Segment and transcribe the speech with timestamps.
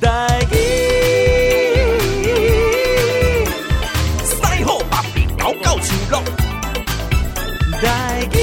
[0.00, 0.56] 台语，
[4.24, 6.22] 西好北边高高树落。
[7.80, 8.36] 台语，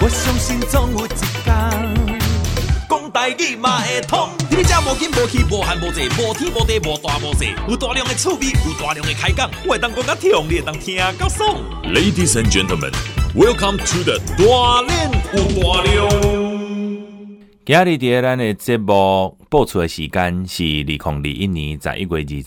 [0.00, 1.18] 我相信总有一天，
[2.88, 4.28] 讲台语嘛会通。
[4.50, 6.52] 你这无紧无气无寒无济无天。
[6.52, 11.56] 无地无大无小，有大量的趣味，有大量的开讲，我会当讲甲听，你会当听甲爽。
[11.84, 12.92] Ladies and gentlemen,
[13.34, 16.55] welcome to the 大练有大量。
[17.66, 22.44] 今日第二咱的节目播出的时间是二零二一年十一月二十，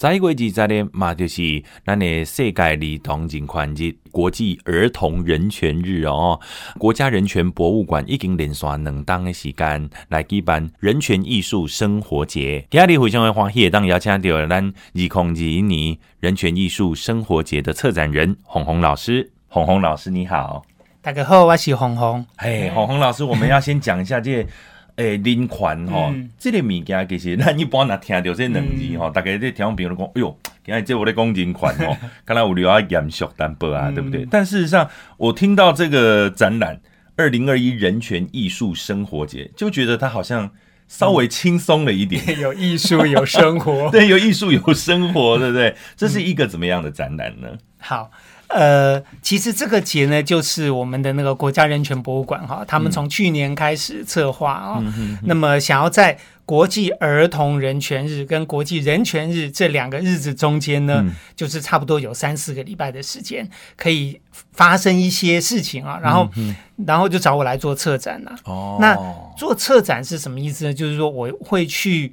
[0.00, 6.38] 十一月二十呢嘛就是咱的世界儿童人权日，国际儿童人权日哦。
[6.78, 12.64] 国家人权博物馆已经连续两档的时间来举办人权艺术生活节。
[12.70, 19.32] 今日非常的欢喜，当邀请到咱二零二一年人权艺术生活节的策展人鸿鸿老师。
[19.48, 20.62] 鸿鸿老师你好。
[21.02, 22.26] 大家好，我是红红。
[22.36, 24.50] 哎，红红老师，我们要先讲一下这个，
[24.96, 34.24] 诶、欸，人权吼，嗯、这个物件其实咱一般若听到这两字吼，嗯、大家在听朋友讲，哎呦，今日这我在讲人权哦，看来有聊啊严肃淡薄啊，对不对？
[34.24, 36.78] 嗯、但事实上，我听到这个展览
[37.16, 40.50] “二零二一人权艺术生活节”，就觉得它好像
[40.86, 45.74] 稍微轻松了一点，嗯、 有艺术有生活， 对，有艺术有生活，对不对？
[45.96, 47.48] 这是一个怎么样的展览呢？
[47.50, 48.10] 嗯、好。
[48.50, 54.82] 呃，其实这个节呢，就是我们的那个国家人权博物馆哈，他们从去年开始策划啊，
[55.22, 64.20] 那么想要在国际儿童人权日跟国际人权日这两个日子中间呢，嗯、就是差不多有三四个礼拜的时间，可以
[64.52, 66.56] 发生一些事情啊，然后，嗯、
[66.86, 68.34] 然后就找我来做策展了。
[68.44, 68.96] 哦，那
[69.38, 70.74] 做策展是什么意思呢？
[70.74, 72.12] 就是说我会去。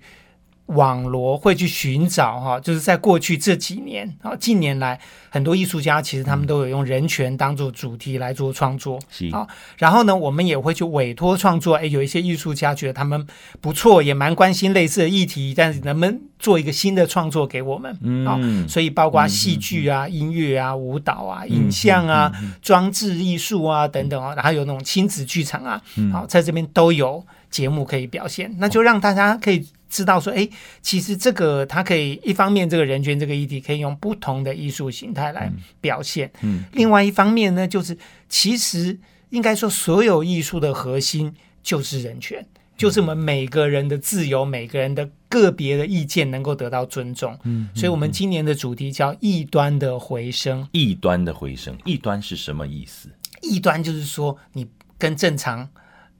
[0.67, 9.47] 网罗会去寻找哈，就是在过去这几年啊，近年来很多艺术家其实他们都有用人权当做主题来做创作，是啊。
[9.77, 13.25] 然后呢，我们也会去委托创作，哎，有一些艺术家觉得他们
[13.61, 17.97] 不错，也蛮关心类似的议题，但是能不能做一个新的创作给我们？
[18.01, 22.29] 嗯，所以包括戏剧啊、音乐啊、舞蹈啊、影像啊、
[22.61, 25.81] 装置艺术啊等等啊，然后有那种亲子剧场啊，
[26.11, 29.65] 好，在这边都有节目可以表现，那就让大家可以。
[29.89, 30.47] 知道说，哎，
[30.81, 36.29] 其实这个它可以一方面，这个人权这个议题可以用不同的艺术形态来表现。
[36.41, 38.97] 嗯，嗯，另外一方面呢，就是其实
[39.29, 41.33] 应该说，所有艺术的核心
[41.63, 42.45] 就是人权，
[42.77, 47.33] 就是我们每个人的自由，每个人的个别的意见能够得到尊重。
[47.43, 50.67] 嗯，嗯，所以我们今年的主题叫“异端的回声”。
[50.71, 53.09] 异端的回声，异端是什么意思？
[53.41, 54.67] 异端就是说你
[54.97, 55.69] 跟正常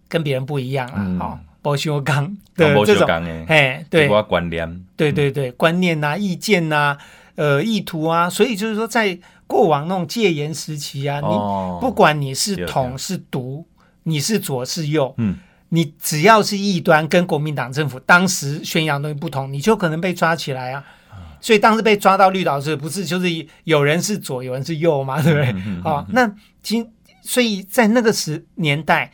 [0.08, 1.40] 跟别人不一样啊，嗯哦
[1.72, 3.08] 不锈钢的这种，
[3.48, 6.98] 哎，对，观念，对对对，观念呐、意见呐，
[7.36, 11.28] 呃，意图啊，所以就是说，在过往那种戒严时期啊，你
[11.82, 13.66] 不管你是统是独，
[14.04, 15.38] 你是左是右，嗯，
[15.70, 20.84] 你只要是异端，跟国民党政府当时宣扬东西不同，你就可能被抓起来啊。
[21.42, 23.28] 所以当时被抓到绿岛时，不是就是
[23.66, 25.54] 有人是左，有人是右嘛，对不对？
[25.84, 26.90] 好，那今
[27.22, 29.12] 所以在那个时年代。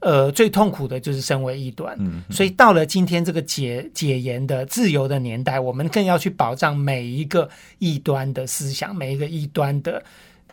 [0.00, 10.02] 呃，最痛苦的就是身为异端，嗯、所以到了今天这个解解严的自由的年代，我们更要去保障每一个异端的思想，每一个异端的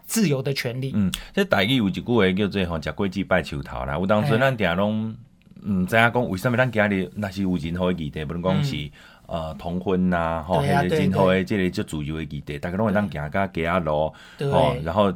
[0.06, 0.92] 自由的权利。
[0.94, 3.98] 嗯，这台语有一句话叫做“吼，食果子拜树头”啦。
[3.98, 5.16] 有当时咱定拢
[5.64, 8.92] 嗯，知影讲为什么咱今日那是有任何的议题，不能讲是、嗯、
[9.28, 15.12] 呃同婚呐、啊，吼，还是任何的这个就自由的议题，大家拢会当行个街啊路，哦，然后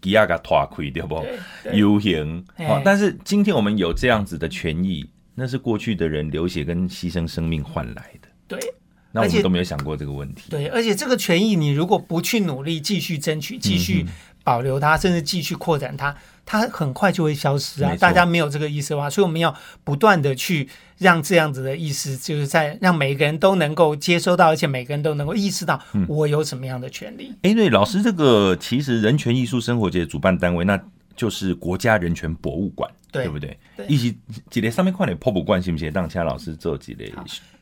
[0.00, 1.24] 给亚噶拖亏对不？
[1.72, 8.28] 游行，好，但是今天我们有这样子的权益，那是过去的人流血跟牺牲生命换来的。
[8.46, 8.58] 对，
[9.12, 10.50] 那我们都没有想过这个问题。
[10.50, 14.06] 对，而且这个权益，你如果不去努力，继续争取，继续
[14.48, 16.16] 保留它，甚至继续扩展它。
[16.46, 17.94] 它很快就会消失啊！
[18.00, 19.54] 大家没有这个意识的话，所以我们要
[19.84, 20.66] 不断的去
[20.96, 27.34] 让这样子的意识，就是在让每个人都能够接收到，而且每个人都能够意识到我有什么样的权利。
[27.42, 30.80] 哎、嗯，对，老师，这个其实人权艺术生活节主办单位，那
[31.14, 33.54] 就是国家人权博物馆，对，不对？
[33.86, 34.16] 一起
[34.48, 35.92] 几类上面快点博物馆行不行？
[35.92, 37.12] 让其他老师做几类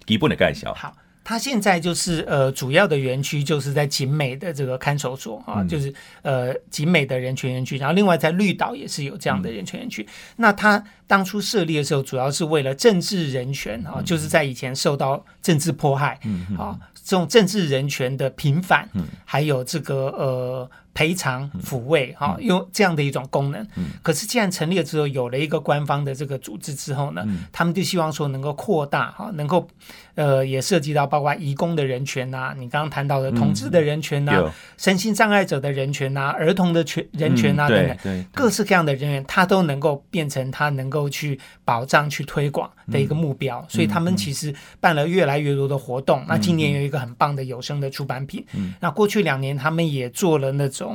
[0.07, 0.73] 基本的介绍。
[0.75, 0.95] 好。
[1.29, 5.93] 它现在就是呃，主要的园区就是在景美的这个看守所啊，嗯、就是
[6.23, 10.05] 呃景美的人权园区，然后另外在绿岛也是有这样的人权园区。
[10.05, 20.71] 嗯、那它当初设立的时候，主要是为了政治人权啊，嗯、就是在以前受到政治迫害，嗯啊，这种政治人权的平反，嗯、还有这个呃。
[20.97, 23.63] 赔偿抚慰哈，用这样的一种功能。
[23.77, 29.69] 嗯、可是既然成立了之后，有了一个官方的这个组织之后呢，嗯、他们就希望说能够扩大哈，能够
[30.15, 43.59] 呃也涉及到包括移工的人权呐、啊，你刚刚谈到的同志的人权呐、身心障碍者的人权呐、啊，儿童的权人权呐、等等，各式各样的人员，他都能够变成他能够去保障、去推广的一个目标。
[43.59, 46.21] 嗯、所以他们其实办了越来越多的活动。
[46.21, 48.43] 嗯、那今年有一个很棒的有声的出版品。
[48.55, 50.86] 嗯、那过去两年他们也做了那种。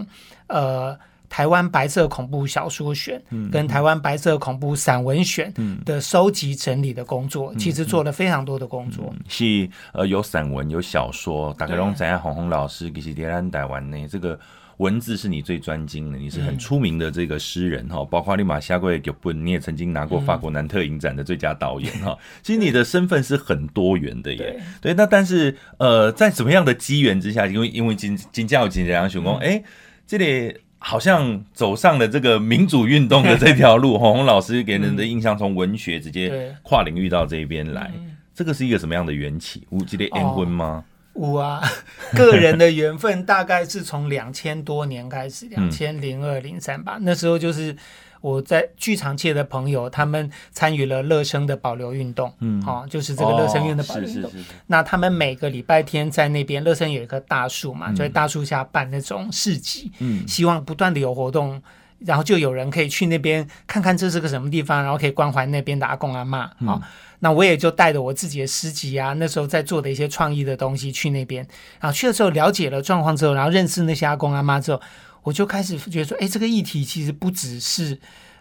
[0.47, 0.97] 呃，
[1.29, 5.53] 台湾白色恐怖小说选跟台湾白色恐怖散文选
[5.85, 9.13] 的收集整理的工作，其实做了非常多的工作。
[9.29, 11.53] 是呃，有散文，有小说。
[11.57, 14.37] 大概拢知影鸿鸿老师，其实在咱台湾呢，这个
[14.81, 18.03] 文字是你最专精的，你是很出名的这个诗人哈。
[18.03, 22.17] 包括你马下过剧本，你也曾经拿过法国南特影展的最佳导演哈。
[22.41, 24.59] 其实你的身份是很多元的耶。
[24.81, 29.63] 对，那但是呃，在什么样的机缘之下，因为因为金金家有金良雄公哎。
[30.07, 37.89] 这里好像走上了这个民主运动的这条路， 鸿鸿老师给人的印象从文学直接跨领域到这边来，
[38.35, 39.65] 这个是一个什么样的缘起？
[39.69, 40.83] 有这个缘婚吗？
[41.13, 41.61] 有啊，
[42.13, 47.75] 个人的缘分大概是从两千多年开始，两千零二零三吧，那时候就是。
[48.21, 54.31] 我在剧场界的朋友，他们参与了乐生的保留运动，嗯，好、哦，就是这个乐声院的保留运动。
[54.67, 61.59] 那他们每个礼拜天在那边，乐生有一棵大树嘛，嗯、就在大树下办那种市集，嗯，希望不断的有活动，
[62.05, 66.67] 然后就有人可以去那边看看这是个什么地方，然后可以关怀那边的阿公阿妈，好、嗯。
[66.69, 66.81] 哦，
[67.19, 71.47] 那我也就带着我自己的诗集啊，那时候在做的一些创意的东西去那边，
[71.79, 74.81] 然后去的时候了解了状况之后，然后认识那些阿公阿妈之后。
[75.23, 77.95] 我就开始觉得说，哎，这个议题其实不只是，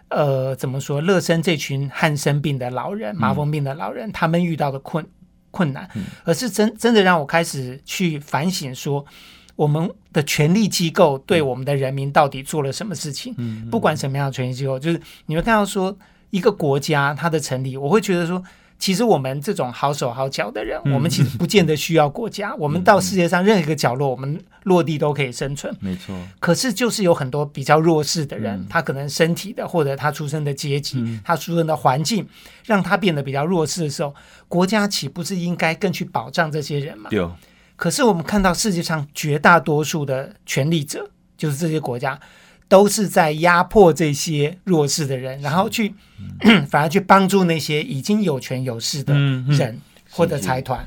[0.09, 5.05] 呃，怎么说，乐生这群汉生病的老人、麻风病的老人，嗯、他们遇到的困
[5.51, 9.05] 困难，嗯、而是真真的让我开始去反省说，
[9.55, 13.33] 我们的权力机构对我们的人民到底做了什么事情？
[13.37, 15.97] 嗯、不管什么样的权力机构，就是你会看到说，
[16.29, 18.43] 一个国家它的成立，我会觉得说。
[18.81, 22.49] 其实我们这种好手好脚的人，嗯、我们其实不见得需要国家。
[22.49, 25.71] 嗯、 我们到世界上任何一个角落，我们落地都可以生存。
[25.79, 26.15] 没错。
[26.39, 32.27] 可是就是有很多比较弱势的人，嗯、他可能身体的或者他出生的阶级，嗯、他出生的环境，
[32.65, 34.15] 让他变得比较弱势的时候，
[34.47, 37.11] 国家岂不是应该更去保障这些人吗？
[37.11, 37.23] 对。
[37.81, 42.19] 可是我们看到世界上绝大多数的权力者，就是这些国家。
[42.71, 45.93] 都是在压迫这些弱势的人，然后去、
[46.45, 49.77] 嗯、 反而去帮助那些已经有权有势的人
[50.09, 50.79] 或者财团。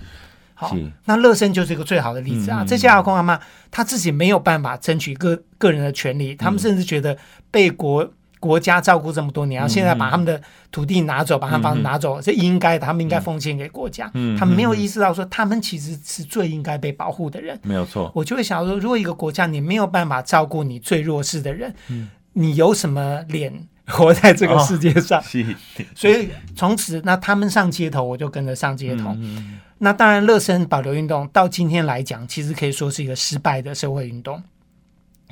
[0.55, 0.75] 好，
[1.05, 2.63] 那乐生就是一个最好的例子啊！
[2.63, 3.39] 嗯、这些阿公阿妈
[3.71, 7.19] 他自己没有办法争取个个人的权利，嗯、他们甚至觉得
[7.51, 8.11] 被国。
[8.45, 10.39] 国家照顾这么多年，然后现在把他们的
[10.71, 12.85] 土地拿走，嗯、把他们房子拿走，是、嗯、应该的。
[12.85, 14.11] 他们应该奉献给国家。
[14.13, 17.59] 嗯、他们没有意识到说，他们其实是最应该被保护的人。
[17.63, 18.13] 没有错。
[18.15, 23.51] 我就会想说，如果一个国家你没有办法照顾你最弱势的人，嗯、你有什么脸
[23.87, 25.19] 活在这个世界上？
[25.19, 25.55] 哦、
[25.95, 29.15] 所以从此，那他们上街头，我就跟着上街头。
[29.17, 34.43] 嗯、那当然，乐生保留运动到今天来讲，其实可以说是一个失败的社会运动。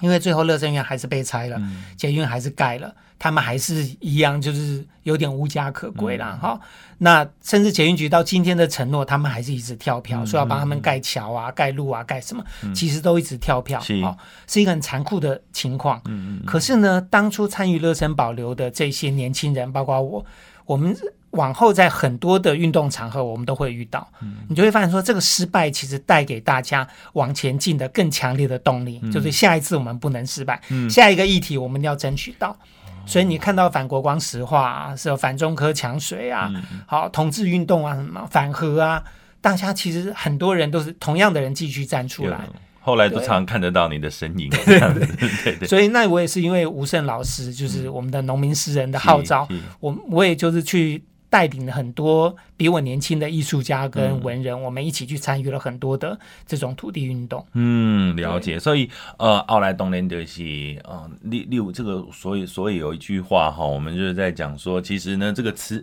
[0.03, 1.59] 因为最后乐生院还是被拆了，
[1.97, 6.61] 捷运还是盖了，他们还是一样，就是有点无家可归了哈。
[6.99, 12.45] 那甚至捷运局到今天的承诺，他们还是一直跳票，说要帮他们盖桥啊、盖路啊、盖什么，
[12.75, 14.17] 其实都一直跳票，哦，
[14.47, 16.03] 是一个很残酷的情况。
[16.45, 20.27] 可是呢，当初参与乐生保留的这些年轻人，包括我，
[20.67, 20.95] 我们。
[21.33, 32.55] 往后在很多的运动场合，我们都会遇到，嗯、你就会发现说，这个失败其实带给大家往前进的更强烈的动力，嗯、就是下一次我们不能失败，嗯、下一个议题我们要争取到。
[32.87, 39.03] 嗯、所以你看到反国光石化啊，是反中科抢水啊，嗯、好同志运动啊，什么反核啊，
[39.41, 42.41] 大家其实很多人都是同样的人继续站出来，
[42.83, 44.51] 后来都常常看得到你的身影。
[44.51, 44.79] 对。
[45.45, 45.67] 对对。
[45.67, 49.49] 所以那我也是因为吴胜老师，就是我们的农民诗人的号召，
[49.81, 51.03] 我我也就是去。
[51.33, 57.43] 带领了很多比我年轻的艺术家跟文人，嗯、我们一起去参与了很多的这种土地运动。
[57.55, 58.61] 嗯，了解。
[58.61, 65.83] 所以，呃，奥莱东连德西，呃，例例如这个，所以所以有一句话哈，我们就是在讲说，其实呢，这个磁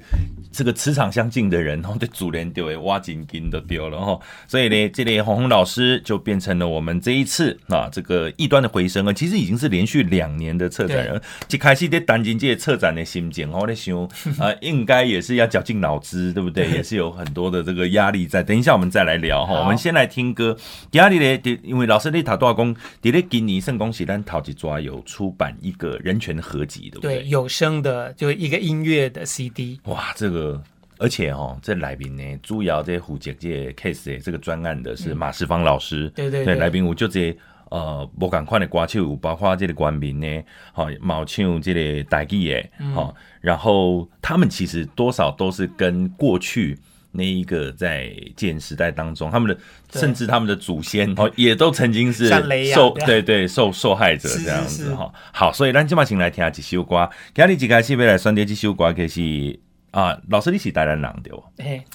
[0.51, 4.20] 这个磁场相近的人，然后对主人丢的挖金金都丢了哈。
[4.48, 13.98] 所以呢，这里红红老师就变成了我们这一次啊，这个异端的回声啊，其实已经是连续两年的策展人，一开始在担心这些策展的心情，我在想，
[14.38, 15.38] 呃，应该也是。
[15.39, 16.69] 要绞尽脑汁，对不对？
[16.69, 18.43] 也是有很多的这个压力在。
[18.43, 19.60] 等一下我们再来聊哈。
[19.60, 20.55] 我们先来听歌。
[20.91, 21.60] 压力呢？
[21.63, 22.75] 因为老师你塔多少公？
[23.01, 27.19] 迪咧今年圣恭喜咱陶吉抓有出版一个人权合集，对不对？
[27.22, 29.79] 对，有声的，就一个音乐的 CD。
[29.86, 30.62] 哇，这个
[30.98, 36.08] 而且哈，这来宾呢，朱瑶这负责这 case 这个专案的是马世芳老师。
[36.08, 37.36] 嗯、对对对，对来宾我就这。
[37.69, 46.77] 呃，无共款的歌手，包括这个原民呢，好，冇唱这个台语的，好、嗯，然后他们其实多少都是跟过去
[47.11, 49.57] 那一个在建时代当中，他们的
[49.91, 52.29] 甚至他们的祖先哦，也都曾经是
[52.73, 55.11] 受对对受受害者这样子哈。
[55.31, 59.59] 好，所以咱今嘛请来听几首歌，今日一开始要来选择几首歌，就是。
[59.91, 61.43] 啊，老师，你是台南人对不？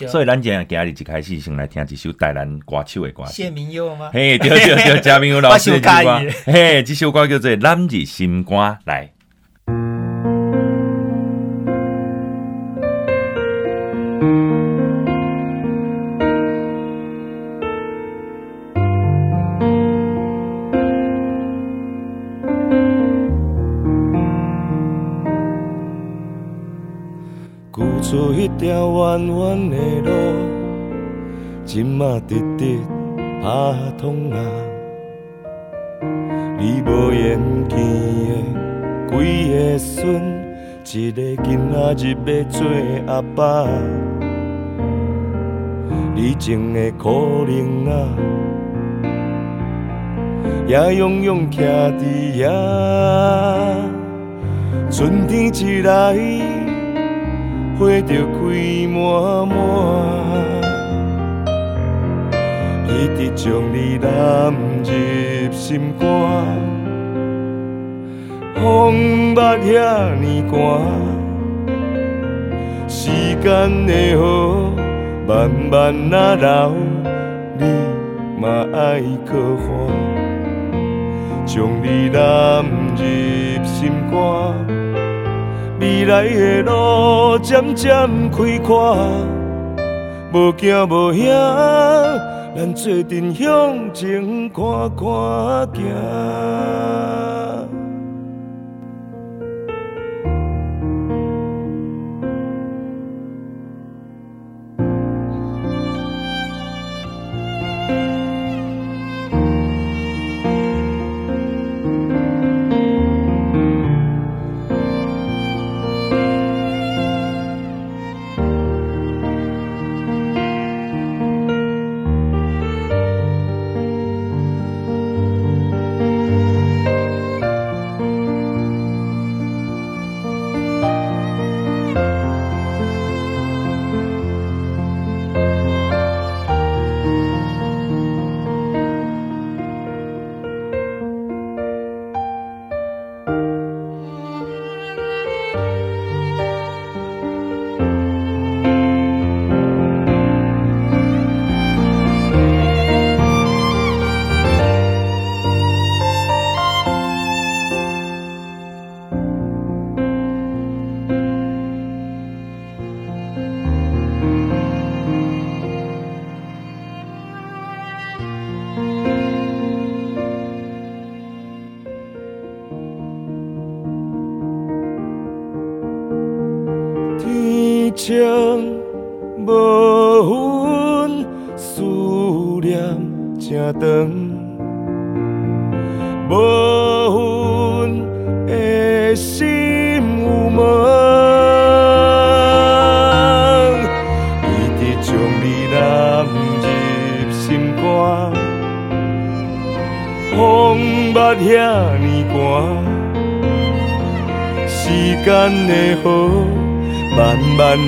[0.09, 3.25] 所以咱今日今日一开始先来听一首台南歌手的歌。
[3.27, 4.11] 谢明佑吗？
[4.13, 6.21] 嘿，对对对，谢明佑老师的歌。
[6.47, 9.11] 嘿，这首歌叫做《男儿心肝》来。
[28.37, 30.11] 一条弯弯的路，
[31.65, 32.79] 今嘛直直
[33.17, 33.49] 拍
[33.97, 34.37] 通啊！
[36.59, 37.39] 你无缘
[37.69, 39.23] 见的几
[39.53, 40.21] 个孙，
[40.85, 42.67] 一个囡仔日要做
[43.07, 43.69] 阿爸，
[46.17, 47.09] 你种的可
[47.47, 47.93] 能啊，
[50.67, 51.63] 也永远徛
[52.01, 52.03] 伫
[52.43, 52.51] 遐，
[54.91, 56.54] 春天一来。
[57.77, 58.39] 花就开
[58.87, 59.53] 满满，
[62.87, 64.55] 一直将你揽
[64.85, 66.07] 入心肝。
[68.55, 70.55] 风捌遐尼寒，
[72.89, 73.11] 时
[73.43, 74.73] 间的河
[75.27, 76.73] 慢慢啊流，
[77.59, 77.65] 你
[78.41, 79.65] 嘛爱可还，
[81.45, 82.65] 将你揽
[82.97, 83.03] 入
[83.65, 84.74] 心肝。
[85.85, 87.91] 未来的路渐渐
[88.31, 88.97] 开阔，
[90.33, 91.31] 无惊无险，
[92.57, 94.65] 咱做阵向前看
[94.97, 97.34] 看行。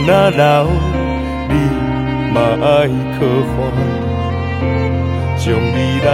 [0.07, 0.67] 那流，
[1.49, 1.55] 你
[2.33, 2.65] 嘛爱
[3.17, 3.57] 可还，
[5.37, 6.09] 将你揽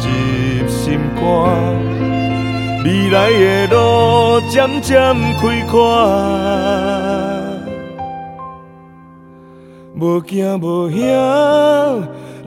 [0.00, 0.04] 入
[0.68, 0.78] 心
[1.14, 1.20] 肝。
[2.84, 3.16] 未来
[3.68, 3.76] 的路
[4.48, 4.92] 渐渐
[5.40, 5.76] 开阔，
[10.00, 10.98] 无惊无险，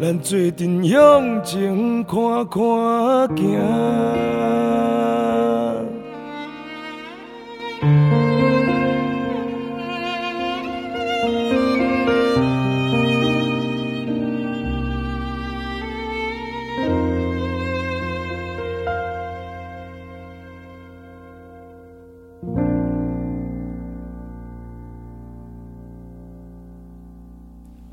[0.01, 2.61] 咱做阵向前看看
[3.37, 4.64] 行。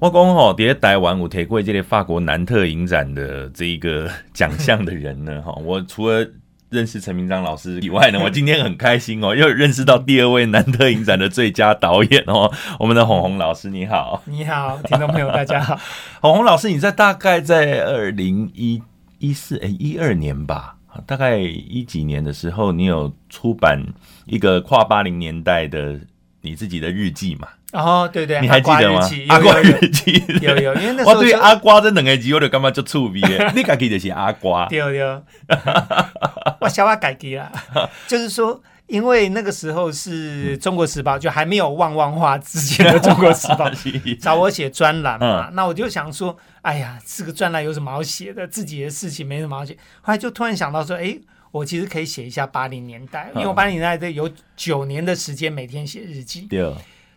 [0.02, 6.26] 我讲吼，在台湾有提过这个法国南特影展的这一个奖项的人呢， 哈，我除了
[6.70, 15.78] 认识陈明章老师以外呢， 我今天很开心哦，又认识到第二位南特影展的最佳导演哦，我们的鸿鸿老师，你好，你好，听众朋友大家好，
[16.20, 18.82] 鸿鸿老师，你在大概在二零一。
[19.20, 20.74] 一四哎一二年吧，
[21.06, 23.80] 大概一几年的时候，你有出版
[24.26, 25.96] 一个跨八零年代的
[26.42, 27.48] 你自己的日记嘛？
[27.72, 29.00] 哦，对对，你还记得吗？
[29.28, 35.02] 阿瓜日记有有，因为那时候 我对阿瓜这两个字我就感觉就触鼻的， 你该记得是阿瓜，对对，
[36.60, 37.50] 我小话改记了，
[38.06, 38.62] 就是说。
[38.88, 43.70] 因为那个时候是中国时报，就还没有旺旺化之前的中国时报
[44.20, 48.46] 找我写专栏嘛，那我就想说，哎呀，这个专栏有什么好写的？
[48.46, 49.74] 自己的事情没什么好写。
[50.02, 51.16] 后来就突然想到说，哎，
[51.52, 56.40] 我其实可以写一下八零年代，因为我八零年代有九年的时间每天写日记。
[56.50, 56.74] 对，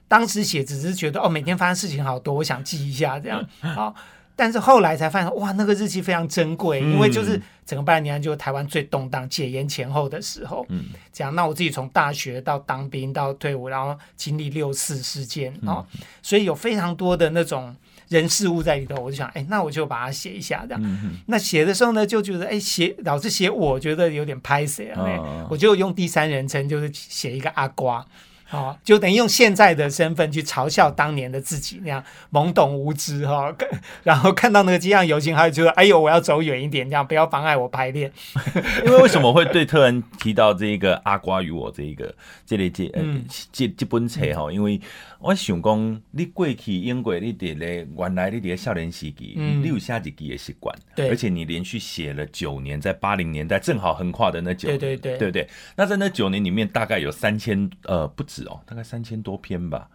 [0.08, 3.44] 当时写只是觉得哦，每天发生事情好多，我想记一下这样。
[3.62, 3.96] 好。
[4.38, 10.66] 但是后来才发现，哇，那个日记非常珍贵，因为就是整个八零年代就是台湾最动荡、解严前后的时候。
[10.68, 15.86] 嗯，这样，那我自己从大学到当兵到退伍，然后经历六四事件啊，
[16.22, 17.74] 所以有非常多的那种
[18.10, 18.96] 人事物在里头。
[19.02, 21.12] 我就想，哎，那我就把它写一下，这样。
[21.28, 28.06] 那写的时候呢，就觉得，哎，写老是写，我觉得有点拍谁啊，我就用第三人称，就是写一个阿瓜。
[28.52, 33.54] 哦，就等于用现在的身份去嘲笑当年的自己那样懵懂无知哈，
[34.04, 38.12] 然后看到那个机场游行，还有就说：“哎呦，我要走远一点，这样不要妨碍我排练。
[38.86, 42.14] ”因为为什么会对特恩提到这一个阿瓜与我这一个
[42.46, 43.04] 这类这呃
[43.52, 44.52] 这这本册哈？
[44.52, 44.80] 因为
[45.20, 55.50] 我想讲，你过去英国你的咧，原来你的少年时期，嗯、你有写日记的习惯，对，而且你连续写了九年，在八零年代正好横跨的那九年，对对对，对不对？
[55.76, 59.88] 那在那九年里面，大概有三千呃不止哦，大概三千多篇吧，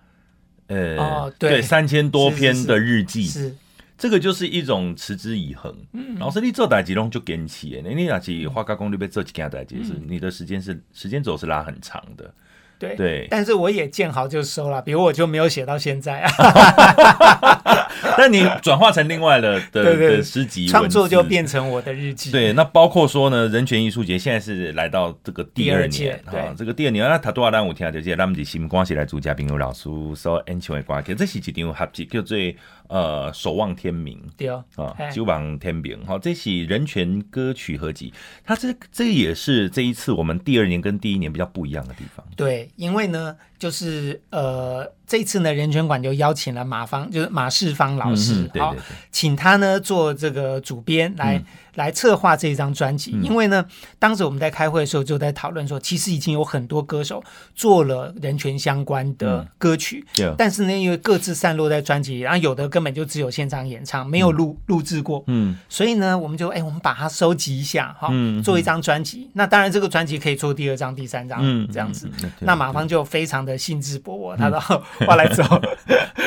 [0.68, 3.54] 呃，哦、对，对，三千多篇的日记，是，
[3.98, 5.74] 这个就是一种持之以恒。
[5.92, 12.32] 嗯，老师，你做代志拢就坚持的，你那是花加工那边做几件代志，是你的时间是时间轴是拉很长的。
[12.78, 16.22] 对，对，但是我也见好就收了，比如我就没有写到现在。
[16.22, 16.30] 啊。
[18.20, 22.30] 但你转化成另外的 的的诗集，创作就变成我的日记。
[22.30, 32.36] 对，那包括说呢，人权艺术节现在是来到这个第二年啊，这个第二年那他多少单舞厅就这，他们的新光是来主嘉宾有老师说演唱会歌曲，这是一张合集叫做
[32.88, 34.62] 呃守望天明，对啊，
[35.14, 38.12] 守望天明，好，这是人权歌曲合集，
[38.44, 42.68] 它这这也是这一次我们第二年跟第一年比较不一样的地方，对。
[42.76, 51.36] 因为呢，就是呃，这次呢，人权馆就邀请了马方，就是马世芳老师，嗯、对对对，请他呢做这个主编来。
[51.36, 51.44] 嗯
[51.74, 53.64] 来策划这一张专辑，因为呢，
[53.96, 57.22] 当时我们在开会的时候就在讨论说，其实已经有很多歌手
[57.54, 60.04] 做了人权相关的歌曲，
[60.36, 69.30] 但是呢，因为各自散落在专辑，然后有的根本就只有现场演唱，没有录录制过，嗯，所以呢，我们就哎，我们把它收集一下，哈，做一张专辑。
[69.34, 71.40] 那当然，这个专辑可以做第二张、第三张，
[71.72, 72.10] 这样子。
[72.40, 75.44] 那马芳就非常的兴致勃勃，他说：“我来走。”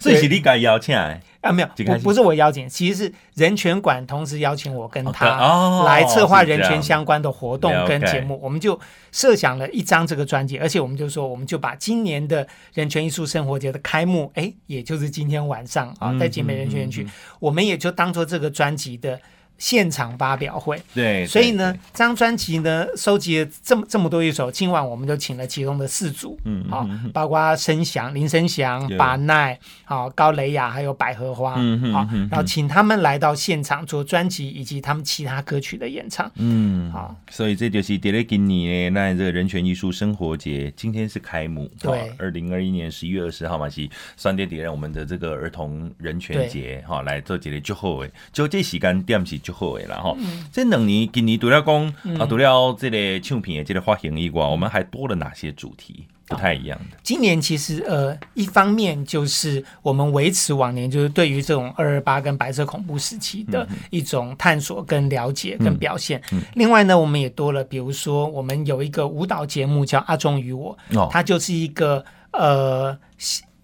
[0.00, 1.22] 所以是你该邀请来。
[1.40, 8.78] 啊，没有，不不是我邀请，其实是人权馆同时邀请我跟他来策划人权相关的活动跟节目，我们就
[9.12, 17.06] 设想了一张这个专辑，而且我们就说，我们就把今年的人权艺术生活节的开幕，哎，也就是今天晚上啊，在集美人权园区，
[17.38, 19.20] 我们也就当做这个专辑的。
[19.58, 49.36] 现场发表会，对，所以呢，这张专辑呢，收集了这么这么多一首，今晚我们就请了其中的四组，嗯，好，包括申祥、林申祥、巴奈，好，高雷雅，还有百合花，嗯好，然后请他们来到现场做专辑以及他们其他歌曲的演唱，嗯，好，所以这就是第二今年呢，那这个人权艺术生活节今天是开幕，对，二零二一年十一月二十号嘛，是三点点我们的这个儿童人权节，哈，来做这个祝贺的，就这时间点是。
[49.48, 50.14] 就好了哈，
[50.52, 51.86] 这两年今年除了讲
[52.18, 56.04] 啊，除了这个唱片的这个发行以外，我们还多了哪些主题？
[56.28, 56.96] 不太一样的？
[57.02, 66.20] 今年其实呃，一方面就是我们维持往年就是对于这种二二八跟白色恐怖时期的一种探索跟了解跟表现。
[66.54, 71.08] 另外呢，我们也多了，比如说我们有一个舞蹈节目叫《阿忠与我》，哦。
[71.10, 72.94] 它就是一个呃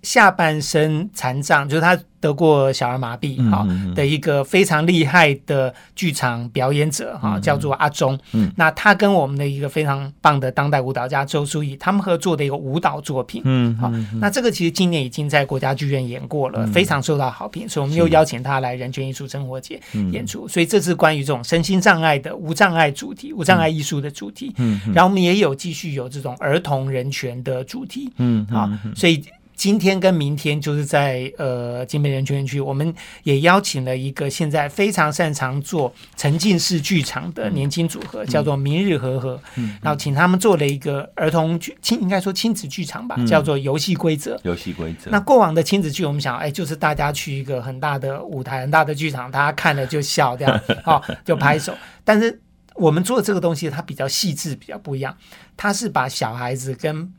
[0.04, 1.98] 下半身残障，就是他。
[2.24, 8.18] 得过小儿麻痹，哈的一个非常厉害的剧场表演者，哈，叫做阿忠。
[8.32, 19.78] 嗯，那他跟我们的一个非常棒的当代舞蹈家周书毅，他们合作的一个舞蹈作品，嗯，好，那这个其实今年已经在国家剧院演过了，非常受到好评，所以我们又邀请他来人权艺术生活节
[20.10, 20.48] 演出。
[20.48, 24.50] 所以这是关于这种身心障碍的无障碍主题、无障碍艺术的主题。
[24.56, 28.10] 嗯，然后我们也有继续有这种儿童人权的主题。
[28.16, 29.22] 嗯，好，所以。
[29.54, 39.40] 今天跟明天就是在呃金美人权园区，我们也邀请了一个现在非常擅长做沉浸式剧场的年轻组合，嗯、叫做明日和和。
[39.56, 44.38] 嗯，然后请他们做了一个儿童剧亲，应该说亲子剧场吧，嗯、叫做游戏规则。
[44.42, 45.10] 游戏规则。
[45.10, 51.72] 那过往的亲子剧，我们想，哎，就是大家去一个很大的舞台、很大的剧场，大家看了就笑，这样，哦，就拍手。
[52.02, 52.40] 但是
[52.74, 55.16] 我们做这个东西，它比较细致，比较不一样。
[55.56, 57.12] 它是把小孩子跟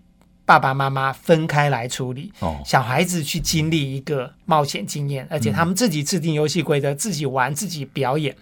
[0.46, 8.36] 爸爸妈妈分开来处理，哦，小孩子去经历一个冒险经验，而且他们自己制定游戏规则，自己玩，自己表演。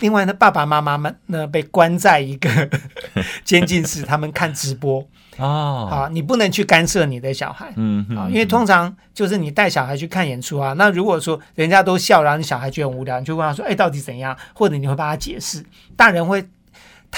[0.00, 2.68] 另外呢，爸爸妈妈们呢被关在一个
[3.42, 5.02] 监禁室，他们看直播
[5.38, 14.36] 哦，啊，你不能去干涉你的小孩，嗯，啊，因为通常就是你带小孩去看演出啊，那如果说人家都笑，然后你小孩觉得很无聊，你就问他说，哎，到底怎样？
[14.52, 15.64] 或者你会帮他解释，
[15.96, 16.46] 大人会。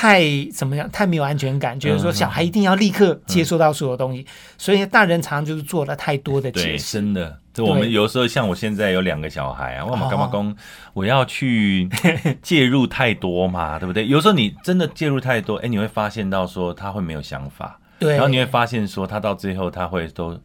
[0.00, 0.22] 太
[0.54, 0.88] 怎么样？
[0.92, 6.92] 太没有安全感，觉得说小孩一定要立刻接受到所有东西，嗯、所以大人常常就是做了太多的解释。
[6.92, 10.56] 真的，就我们有时候像我现在有两个小孩啊，我们干嘛讲
[10.94, 11.88] 我要去
[12.40, 14.06] 介入太多嘛， 对不对？
[14.06, 20.40] 有时候你真的介入太多，哎，你会发现到说他会没有想法，对，然后你会发现说他到最后他会都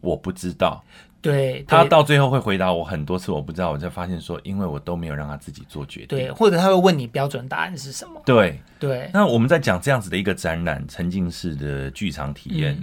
[0.00, 0.82] 我不知道。
[1.26, 6.18] 对，他到最后会回答我很多次，我不知道，我才发现说，因为我都没有让他自己做决定。
[6.18, 8.22] 对，或者他会问你标准答案是什么？
[8.24, 9.10] 对对。
[9.12, 12.74] 那我们在讲这样子的一个展览，沉浸式的剧场体验，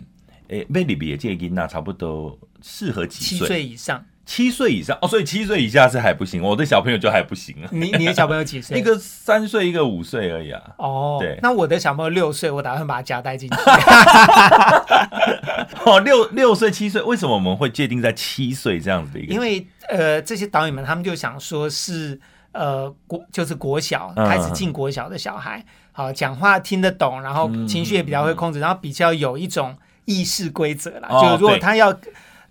[0.49, 3.39] 哎、嗯，贝里比也建议那差不多适合几岁？
[3.39, 4.03] 七岁以上。
[4.25, 7.67] 七岁以上哦，所以七岁以下是还不行，我的小朋友就还不行啊。
[7.71, 8.75] 你你的小朋友几岁？
[8.79, 10.61] 一个三岁，一个五岁而已啊。
[10.77, 13.55] 哦，对，那我的小朋友六岁，我打算把他夹带进去。
[15.85, 19.33] 哦，六六岁七岁，为什么我们会界定在七岁这样子的一个？
[19.33, 22.17] 因为呃，这些导演们他们就想说是
[22.53, 31.09] 呃国就是国小开始进国小的小孩，好、嗯、讲话听得懂，然后情绪也比较会控制，嗯、然后比较有一种议事规则啦。
[31.11, 31.93] 哦、就如果他要。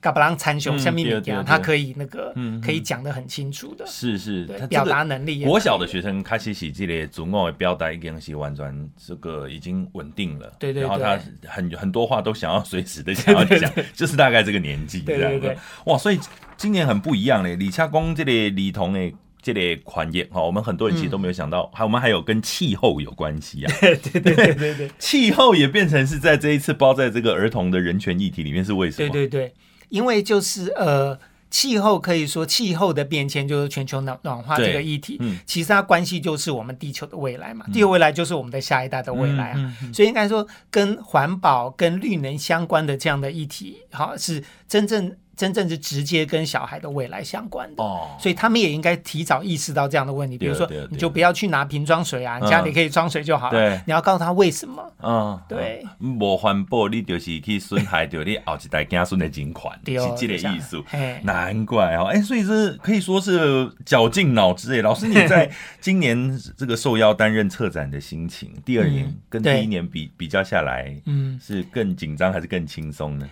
[0.03, 5.45] 嘎巴朗参雄，下面一点，他可以那个可以讲的很清楚的，是是，他表达能力。
[5.45, 15.57] 国小的学生开始写这类主语的表达已经是完全这个已经稳定了，对对，然后他很很多话都想要随时的想要讲，就是大概这个年纪，对对对。
[15.87, 16.19] 哇，所以
[16.57, 29.09] 今年很不一样嘞，李恰公这类李彤诶这类款业哈，我们很多人其实都没有想到，还我们还有跟气候有关系啊，对对对对对，气候也变成是在这一次包在这个儿童的人权议题里面是为什么？
[29.09, 29.55] 对对对。
[29.93, 31.19] 因为就是呃，
[31.51, 45.15] 气候可以说气候的变迁就是全球暖暖化这个议题，嗯、其实它关系就是我们地球的未来嘛，嗯、地球未来就是我们的下一代的未来啊，所以应该说跟环保跟绿能相关的这样的议题，好是真正。
[45.37, 50.37] 真正是直接跟小孩的未来相关的，哦，所以他们也应该提早意识到这样的问题。
[50.37, 53.59] 比如说，你就不要去拿瓶装水啊，你家里可以装水就好了。
[53.59, 54.93] 对，你要告诉他为什么。
[55.03, 55.85] 嗯，对。
[56.01, 60.83] 无环保，你就是去损害掉你后一代子孙的金款，是这个意思。
[61.23, 64.83] 难怪哦，哎，所以这可以说是绞尽脑汁哎。
[64.83, 73.29] 老师，你在今年这个受邀担任策展的心情，第二年跟第一年比比较下来，嗯，是更紧张还是更轻松呢？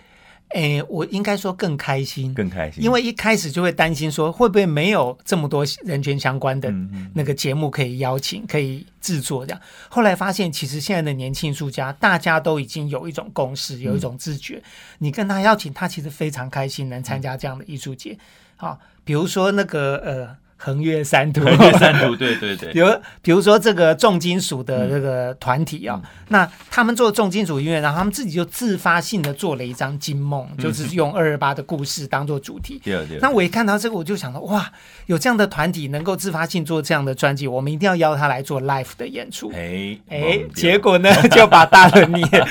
[0.54, 6.72] 诶，我应该说更开心，更开心，因为一开始就会担心说会不会没有这么多人权相关的
[7.14, 9.60] 那个节目可以邀请、可以制作这样。
[9.88, 14.62] 后来发现，其实现在的年轻艺术家大家都已经有一种共识，有一种自觉。
[14.98, 18.18] 你跟他邀请，他其实非常开心能参加这样的艺术节。
[18.56, 20.36] 好，比如说那个呃。
[20.62, 22.70] 横越三途，横越三途，对对对。
[22.70, 22.86] 比如，
[23.22, 32.78] 比如说这个重金属的这个团体啊，那他们做重金属音乐，然后他们自己就自发性的做了一张《金梦》，就是用二二八的故事当做主题。
[33.22, 34.70] 那我一看到这个，我就想到，哇，
[35.06, 39.50] 有这样的团体能够自发性做这样的专辑，我们一定要邀他来做 live 的演出。
[39.54, 42.44] 哎哎，结果呢，就把大轮你也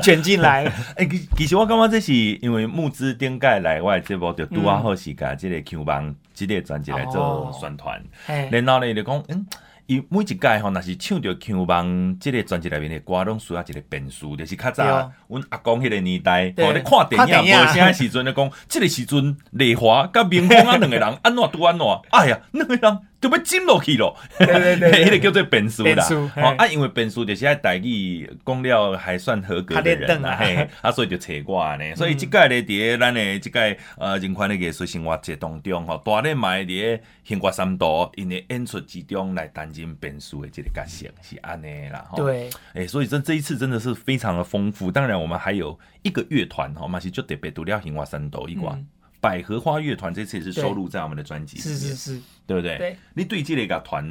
[0.00, 0.72] 卷进来了。
[0.94, 6.14] 哎，其实我感觉这是因为募资顶盖来我这部就拄啊好时间，这个 Q 帮。
[6.46, 7.98] 这个专辑来做宣传，
[8.28, 9.46] 哦、然后呢就讲，嗯，
[9.86, 14.84] 伊每一届吼，若是唱着 Q 帮即个专辑里面的歌，拢需要一个变数，就是较早，
[15.28, 22.98] 阮、哦、阿公迄个年代，吼咧看电影无啥时阵咧讲，即个时阵丽华甲明峰啊两个人安怎拄安怎，哎呀，两个人。
[23.20, 26.06] 就要进落去了，对对对，迄 个叫做变数啦。
[26.36, 31.84] 哦啊，因为变数就是喺台语讲了还算合格的人啦，嘿，啊，所以就找我呢。
[31.96, 42.06] 所以即届咧，伫咧咱的即届呃人权的艺术生活节当中，吼，大咧卖伫个新三度因诶演出之中来担任变数的即个角色是安尼啦。
[42.14, 44.92] 对，哎，所以这这一次真的是非常的丰富。
[44.92, 48.78] 当然，我们还有一个乐团，吼嘛是就特别独了兴华三度一挂。
[49.20, 52.78] 百合花乐团这次也是收录在我们的专辑里面，是是是，对不对？
[52.78, 54.02] 对，你对这个团，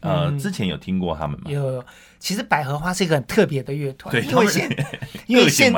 [0.00, 1.50] 呃，嗯之前有听过他们吗？
[1.50, 1.82] 有，
[2.18, 4.86] 其实百合花是一个很特别的乐团，对，因为现
[5.26, 5.72] 因为现。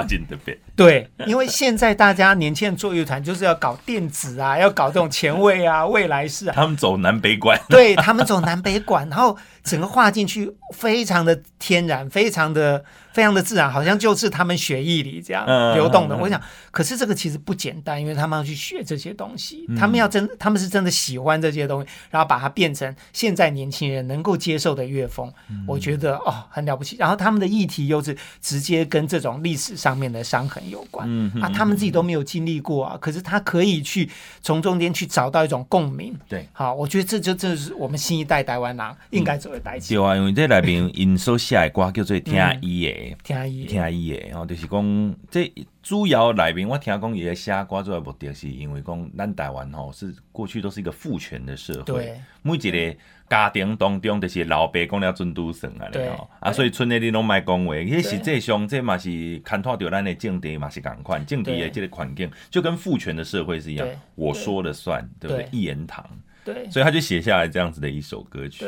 [0.74, 12.84] 对，因为现在大家年轻人做乐团就是要搞电子啊，要搞这种前卫啊、未来式啊，他们走南北管，对他们走南北管，然后整个画进去非常的天然，非常的。
[13.10, 16.16] 非常的自然，好像就是他们血液里这样流动的。
[16.16, 25.32] 我想，可是这个其实不简单，因为他们要去学这些东西，嗯、他们要真，他们是真的喜欢这些东西，然后把它变成现在年轻人能够接受的乐风。
[25.50, 26.96] 嗯、我觉得哦，很了不起。
[26.96, 34.08] 然后他们的议题又是直接跟这种历史上面的伤痕有关、嗯嗯、啊，他们自己都没有经历过啊，可是他可以去
[34.40, 36.14] 从中间去找到一种共鸣。
[36.28, 39.94] 对，好，我觉得这就这是我们新一代台湾人应该做的代志。
[39.94, 43.16] 对啊，因为这里面因所写的歌叫做 听伊的。
[43.22, 45.52] 听伊，听伊的，哦，就是讲，这
[45.88, 52.96] 主要内面我听讲伊个写歌主要目的，是因为讲咱台湾吼是过去都是一个父权的社会，每一个
[53.26, 56.06] 家庭当中就是老爸讲了准都算啊，对
[56.40, 65.48] 啊，所以村内你拢卖讲话，迄实际上这嘛是牵拖着咱的政治嘛是共款，政治的这个环境就跟父权的社会是一样，我说了算，对不对？
[65.50, 66.04] 一言堂，
[66.44, 68.66] 对，所以他就写下来这样子的一首歌曲。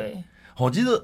[0.56, 1.00] 我记得，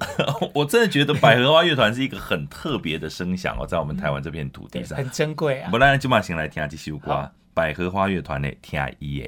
[0.53, 5.71] 我真的觉得百合花乐团是一个很特别的声响哦，在我们台湾这片土地上，很珍贵啊。
[5.71, 9.27] 不然就马先来听这首歌，好百合花乐团的《听伊的》。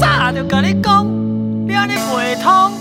[0.00, 1.06] 早就跟你讲，
[1.66, 2.72] 你安尼袂通。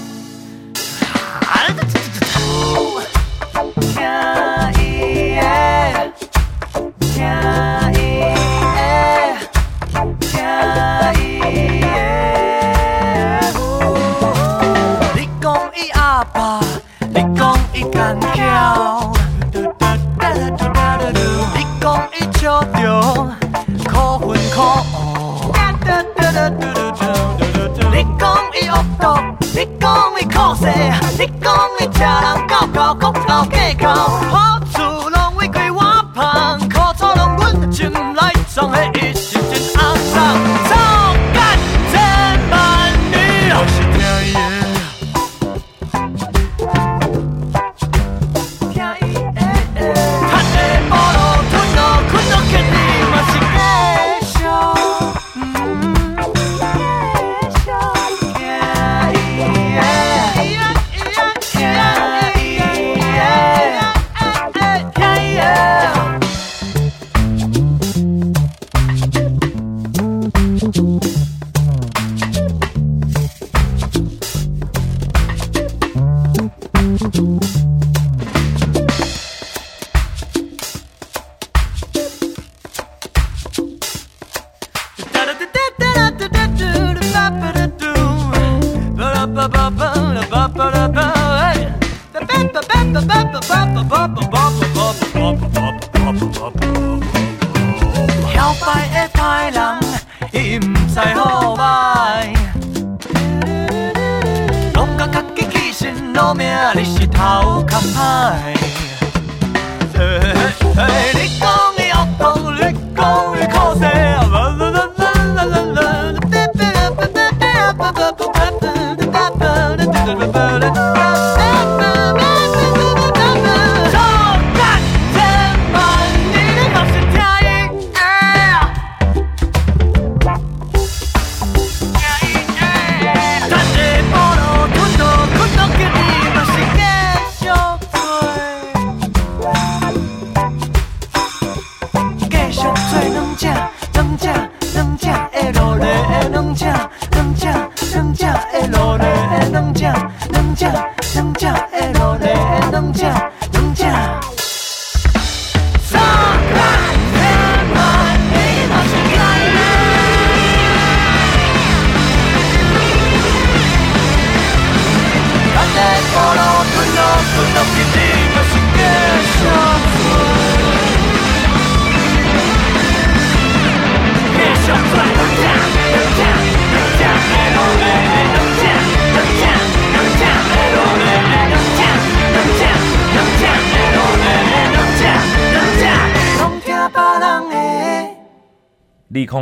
[29.54, 30.66] 你讲你酷势，
[31.18, 33.90] 你讲你吃人狗狗，骨头计较。
[33.94, 35.82] 好处拢为鬼我
[36.14, 39.19] 捧，苦楚拢阮心来装下。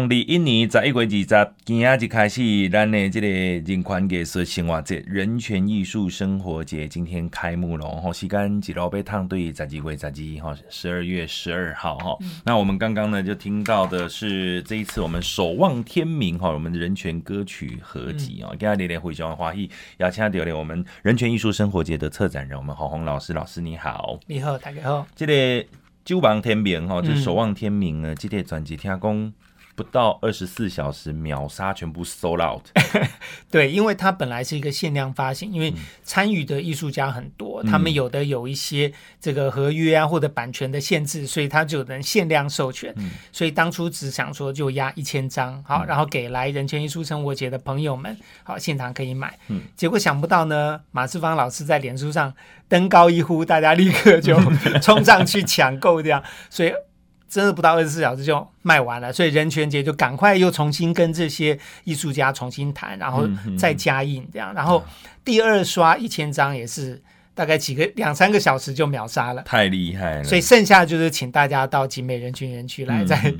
[0.10, 7.86] 二一年十一月二十，今仔日开始，咱的这个人权艺术生活节、人权艺术生活节今天开幕了。
[7.86, 12.18] 吼，时间一路被烫对十二月十二号，十二月十二号哈。
[12.46, 25.06] 那我们刚刚呢就听到的是这一次我们守望天明哈，我们的人权歌曲合集啊，今天连回乡欢喜邀请到了我们人权艺术生活节的策展人，我们郝红老师，老师你好，你好，大家好。
[25.18, 25.68] 这个
[26.06, 29.34] 守望天明哈，就是守望天明呢，这个专辑听讲。
[29.78, 32.66] 不到二十四小时秒杀，全部 sold out。
[33.52, 35.72] 对，因为它本来是一个限量发行，因为
[36.04, 42.92] 参与的艺术家很多，嗯、他们有的有一些这个合约啊或者版权的限制，所以他就能限量授权。
[42.98, 49.38] 嗯、所以当初只想说就压一千张，好，然后给来人权艺术生活节的朋友们，好，现场可以买。
[49.50, 52.34] 嗯，结果想不到呢，马世芳老师在脸书上
[52.68, 54.36] 登高一呼，大家立刻就
[54.82, 56.74] 冲上去抢购，这样，所以。
[57.30, 64.84] 真的不到二十四小时就卖完了，所以人权节就赶快又重新跟这些艺术家重新谈，然后再加印这样，然后
[65.26, 67.02] 第二刷一千张也是
[67.34, 70.24] 大概几个两三个小时就秒杀了，太厉害了。
[70.24, 73.34] 所以剩下就是请大家到集美人群园区来，在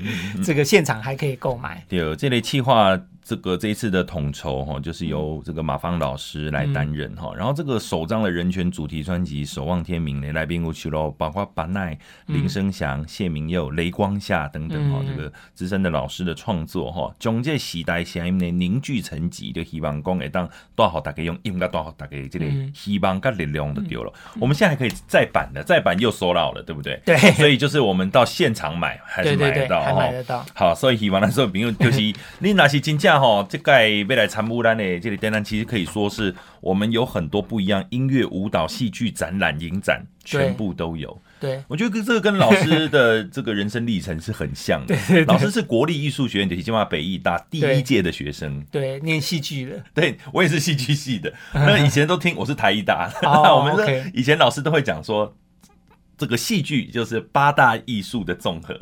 [0.44, 1.84] 这个现场还可以购买。
[1.88, 2.98] 对这类企划。
[3.28, 7.32] 这个这一次的统筹哈，就是由这个马芳老师来担任哈。
[7.34, 15.00] 嗯、然后这个首张的人权主题专辑《守望天明》呢，来宾有去喽，包括巴奈、林生祥、谢明佑、雷光夏等等哈。
[15.02, 24.12] 嗯、这个资深的老师的创作哈，将这时代声音呢凝聚成集，就希望讲会当多好大家用音乐，多好大家这个希望跟力量都丢了。
[24.36, 26.98] 嗯、我们现在还可以再版的，再版又收到了，对不对？
[27.04, 27.18] 对。
[27.32, 30.46] 所以就是我们到现场买还是买得到，还买得到。
[30.54, 32.00] 好，所以希望那时候朋友就是
[32.38, 33.17] 你那是真正。
[33.20, 41.20] 哦，这个未来参乌兰的这里展览，其实可以说是我们有很多不一样音乐、舞蹈、戏剧展览、影展，全部都有。
[41.40, 44.96] 对，我觉得这个跟老师的 这个人生历程是很像的。
[45.06, 49.80] 对，老师是国立艺术学院的金华北艺大第一届的学生，对，念戏剧的。
[49.94, 51.32] 对，我也是戏剧系的。
[51.54, 53.08] 那以前都听我是台艺大，
[53.54, 55.32] 我们的以前老师都会讲说，
[56.16, 58.76] 这个戏剧就是八大艺术的综合。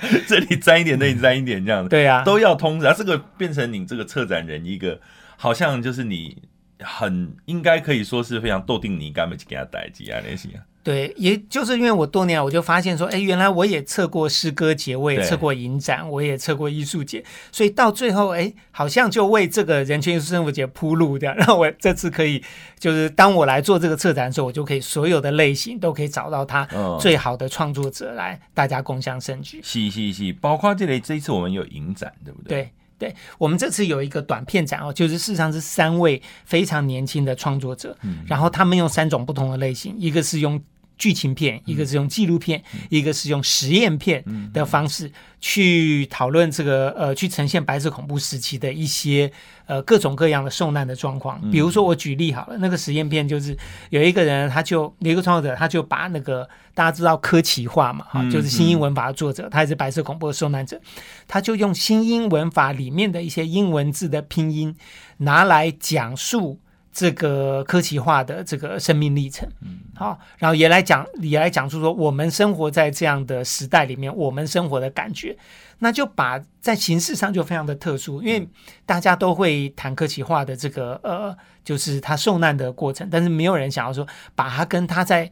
[0.26, 2.80] 这里沾一点，那里沾一点，这样子，对呀，都要通。
[2.80, 5.00] 然后这个变成你这个策展人一个，
[5.36, 6.42] 好像就是你
[6.80, 10.62] 很应该可以说是非常笃定你干嘛去给他带几啊那些啊。
[10.88, 17.22] 对，也就是因为我多年我就发现说，哎，原来我也测过诗歌节，我也测过影展，我也测过艺术节，
[17.52, 22.42] 所以到最后，哎，好像就为这个人权艺术生活节铺路，这样 让我这次可以，
[22.78, 26.66] 就是当我来做这个策展的时候，我就可以所有的类型都可以找到他
[26.98, 29.60] 最好的创作者来，嗯、大家共享盛举。
[29.62, 32.62] 是是是，包括这里这一次我们有影展，对不对？
[32.62, 32.70] 对。
[32.98, 40.60] 对，我们这次有一个短片展哦，就是事实上是三位非常年轻的创作者，嗯、然后他们用三种不同的类型，一个是用
[40.98, 49.30] 剧情片，一个是用纪录片，嗯、一个是用实验片的方式去讨论这个呃，去呈现白色恐怖时期的一些
[49.66, 51.40] 呃各种各样的受难的状况。
[51.50, 53.56] 比如说我举例好了，那个实验片就是
[53.90, 60.80] 有一个人，他就有一个创作者，他就把那个大家知道科奇化嘛，哈，就是新英文法的作者，他也是白色恐怖的受难者，
[61.28, 64.74] 他就用新英文法里面的一些英文字的拼音
[65.18, 66.58] 拿来讲述。
[66.92, 75.36] 这个科技化的这个生命历程，嗯，好，然后也来讲，也来讲述说我们生活在这样的时代里面，我们生活的感觉，
[75.78, 78.48] 那就把在形式上就非常的特殊，因为
[78.84, 85.30] 大家都会谈科技化的这个呃，就是他受难的过程，但是没有人想要说把他跟他在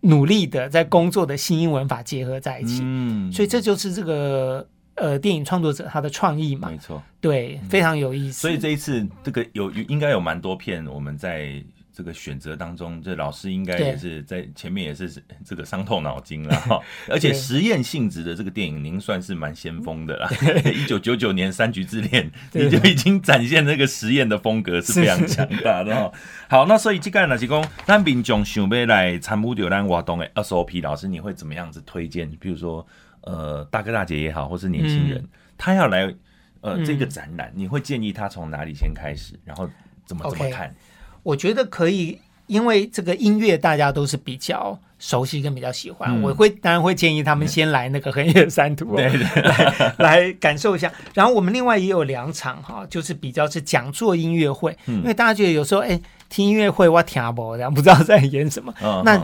[0.00, 4.68] 努力的在工作的新英文法结合在一起，嗯，所以这就是这个。
[4.96, 8.40] 呃，电影创作者他的创意嘛，没错，对，非常有意思。
[8.40, 16.80] 所以这一次这个有应该有蛮多片，我们在这个选择当中，这老师应该也是在前面也是这个伤透脑筋了 哈。
[17.08, 20.30] 而且实验性质的这个电影，您算是蛮先锋的啦。
[20.74, 26.12] 一九九九年《三局之恋》， 你就已经展现这个实验的风格是非常强大的哈。
[26.48, 32.30] 好，那所以这个呢是讲，咱民众想要来参与到咱活动的 SOP，老师你会怎么样子推荐？
[32.40, 32.86] 比如说。
[33.26, 36.04] 呃，大哥大姐也好，或是年轻人，嗯、他要来
[36.60, 39.68] 呃、嗯、这个展览，你会建议他从哪里先开始，然后
[40.04, 40.72] 怎么怎么看？Okay,
[41.24, 50.92] 我觉得可以，因为这个音乐大家都是比较熟悉跟比较喜欢，嗯、我会当然会建议他们先来那个横越三途， 对，来 来感受一下。
[51.12, 59.20] 然后我们另外也有两场哈，就是比较是讲座音乐会，嗯、因为大家觉得有时候哎听音乐会我听不，然后不知道在演什么，嗯、那。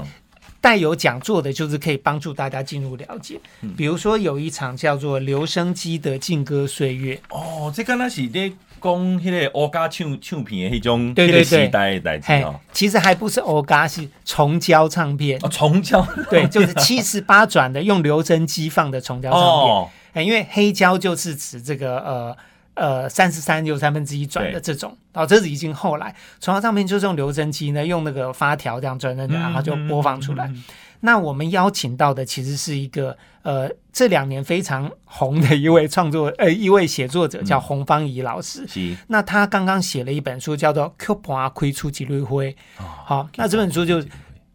[0.62, 3.38] 嗯带有讲座的，就是可以帮助大家进入了解。
[3.62, 7.20] 嗯、比如说有一场叫做《留声机的禁歌岁月》。
[7.37, 8.48] 哦，这刚才是在
[8.81, 12.61] 讲那个欧嘎唱唱片的那种对对对时代的代志哦。
[12.72, 15.37] 其实还不是欧嘎，是重胶唱片。
[15.42, 16.01] 哦，虫胶。
[16.31, 19.75] 对，就是七十八转的用留声机放的重胶唱片。
[19.75, 22.37] 哦欸，因为黑胶就是指这个呃
[22.74, 30.46] 呃三十三又三分之一转的这种，哦，这是已经后来传统唱片就是用留声机呢，用那个发条这样转转转，然后就播放出来。
[30.46, 30.64] 嗯嗯嗯嗯
[31.04, 38.64] 那我们邀请到的其实是一个呃这两年非常红的一位创作呃一位写作者，叫洪芳怡老师。
[38.68, 38.96] 是。
[39.08, 42.53] 那他刚刚写了一本书，叫做《Q 盘亏出几缕灰》。
[42.80, 44.01] 好，那这本书就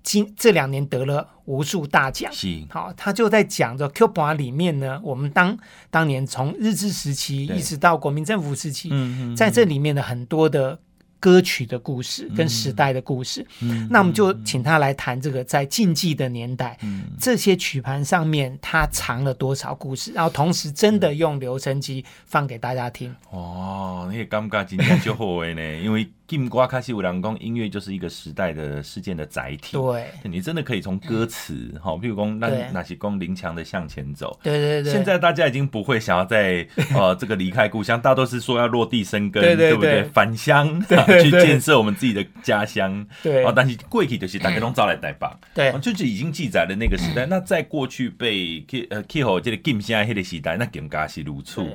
[0.07, 2.31] 今这两年得了无数大奖。
[2.31, 2.63] 是。
[2.69, 5.57] 好，他就在讲着曲盘里面呢，我们当
[5.89, 8.89] 当年从日治时期一直到国民政府时期，
[9.35, 10.79] 在这里面的很多的。
[11.19, 23.13] 歌曲的故事跟时代的故事，嗯、那我们就请他来谈这个在禁忌的年代，嗯、这些曲盘上面他藏了多少故事，然后同时真的用留声机放给大家听。
[23.31, 26.07] 哦，那个感觉今天就好诶呢，因为。
[26.27, 29.77] 金瓜卡西五郎公音乐就是一个时代的事件的载体。
[29.77, 34.37] 对，你真的可以从歌词，哈，譬如讲那那些公林强的向前走。
[34.43, 34.91] 对对对。
[34.91, 40.03] 现在大家已经不会想要在呃 这个离开故乡，大多是说要落地生根，对不对？
[40.03, 40.81] 返乡
[41.23, 43.07] 去建设我们自己的家乡。
[43.23, 43.45] 对。
[43.45, 45.31] 啊，但是过去就是大家拢招来带棒。
[45.53, 45.71] 对。
[45.79, 47.25] 就是已经记载了那个时代。
[47.25, 51.65] 那在过去被呃 K 后这个禁下黑的时代，那更加是如此。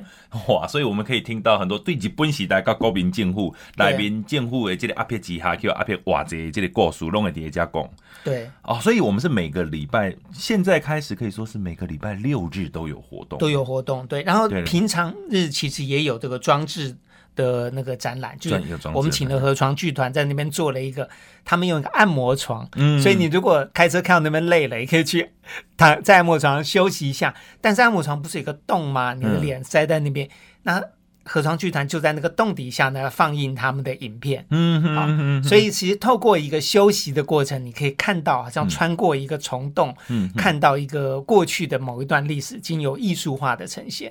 [0.48, 7.90] 哇，所以我们可以听到很多对日本时代跟国民政府来民政府的这个阿片吉哈，叫阿片瓦这这个故事，拢会叠加讲。
[8.24, 14.06] 对，哦，所以我们是每个礼拜，现在开始可以说是每个礼拜六日都有活动，都有活动。
[14.06, 16.96] 对，然后平常日其实也有这个装置
[17.34, 18.62] 的那个展览，就是
[18.94, 21.08] 我们请了河床剧团在那边做了一个，
[21.44, 25.30] 他们用一个按摩床，嗯，所以你如果开车看到那边累了，也可以去
[25.76, 27.34] 躺在按摩床上休息一下。
[27.60, 29.14] 但是按摩床不是有个洞吗？
[29.14, 30.30] 你的脸塞在那边，嗯、
[30.62, 30.82] 那。
[31.24, 34.44] 河床剧团就在那个洞底下呢，放映他们的影片。
[34.50, 44.10] 嗯哼，嗯，所以其实透过一个休息的过程，你可以看到，好像穿过一个虫洞，嗯，看到一个过去的某一段历史，经由艺术化的呈现。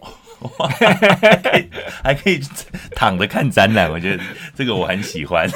[0.57, 1.69] 哇，还可以，
[2.03, 2.39] 还可以
[2.95, 4.23] 躺着看展览，我觉得
[4.55, 5.49] 这个我很喜欢。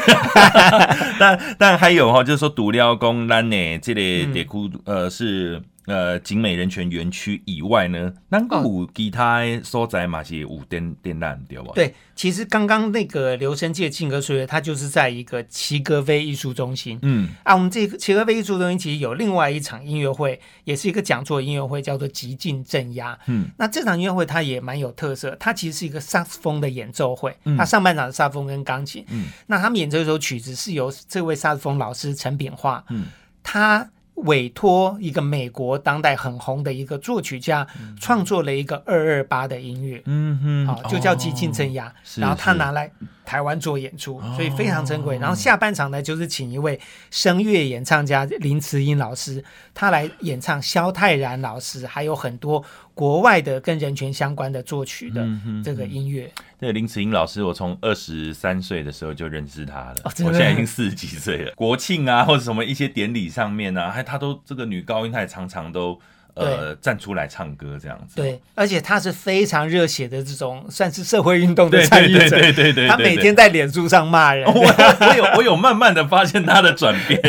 [1.19, 5.61] 但但还有哈，就是说独料公单呢，这里得哭呃是。
[5.87, 11.71] 呃，景美人权园区以外呢，那个有其他所在嘛是有电电缆对吧？
[11.75, 16.97] 对，其实刚刚那个留声机的庆歌岁月，它就是在一个齐格飞艺术中心。
[17.03, 23.17] 嗯，啊，我们这个齐格飞艺术中心其实有另外一场音乐会，也是一个讲座音乐会，叫做极尽镇压。
[23.27, 27.37] 嗯，那这场音乐会它也蛮有特色，它其实是一个萨克斯风的演奏会。
[27.43, 29.05] 嗯，它上半场是萨克斯风跟钢琴。
[29.09, 32.83] 嗯，那他们演奏一首曲子是由这位萨克斯风老师陈炳化。
[32.89, 33.05] 嗯，
[33.43, 33.87] 他。
[34.15, 37.67] 委托一个美国当代很红的一个作曲家
[37.99, 42.89] 创作了一个二二八的音乐，嗯哼，好，就叫《激进镇压》，然后他拿来
[43.25, 45.17] 台湾做演出，所以非常珍贵。
[45.17, 46.79] 然后下半场呢，就是请一位
[47.11, 52.63] 声乐演唱家林慈英老师，他来演唱萧泰然老师，还有很多
[52.93, 55.27] 国外的跟人权相关的作曲的
[55.63, 56.31] 这个音乐。
[56.59, 61.51] 这个林慈英老师，我从二十三岁的时候就认识他了，我现在已经四十几岁了。
[61.55, 65.99] 国庆啊，或者什么一些典礼上面啊，还他都这个女高音，她也常常都。
[66.35, 72.29] 呃，站出来唱歌这样子，对，而且他是非常热血的这种，算是社会运动的参与者。
[72.29, 74.45] 对对对对，他每天在脸书上骂人。
[74.45, 77.21] 我我有我有慢慢的发现他的转变，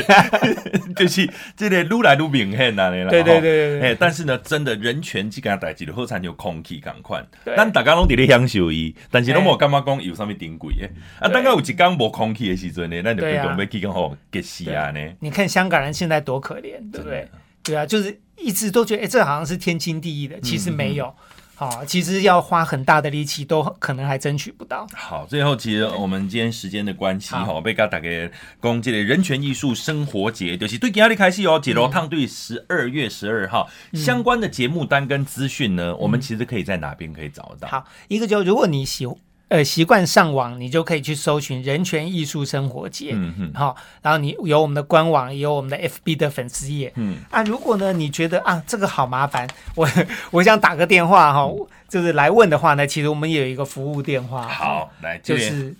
[0.96, 3.10] 就是这个撸来撸明显那里了。
[3.10, 7.24] 对对对对，哎，但是呢，真的人权这个代志的后才有空气感宽。
[7.56, 10.88] 咱大家拢在咧享受伊，但是拢无感觉讲有啥物珍贵的。
[11.20, 15.00] 啊，等下有一天无空气的时阵呢，那就被准备去讲好结死啊呢。
[15.20, 17.28] 你看香港人现在多可怜，对不对？
[17.66, 18.20] 对啊，就是。
[18.38, 21.12] 一直都觉得，哎，这好像是天经地义的，其实没有，
[21.54, 24.86] 好、其实要花很大的力气，都可能还争取不到。
[24.92, 37.68] 好，最后其实我们今天时间的关系，哈，被大家公这个人权艺术生活节，就是对今天的开始哦，解罗烫对十二月十二号、嗯、相关的节目单跟资讯呢，嗯、我们其实可以在哪边可以找得到？
[37.68, 39.16] 好，一个就如果你喜欢。
[39.48, 43.12] 呃，习惯上网，你就可以去搜寻“人权艺术生活节”。
[43.14, 46.92] 嗯嗯，好，然后你有我们的官网，也有我们的 FB 的粉丝页。
[46.96, 49.88] 嗯啊，如果呢，你觉得啊，这个好麻烦，我
[50.32, 51.48] 我想打个电话哈，
[51.88, 54.48] 就是来问的话呢，其实我们也有一个服务电话。
[54.48, 55.72] 好，来，就是